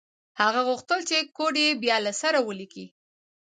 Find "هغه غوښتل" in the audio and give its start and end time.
0.41-0.99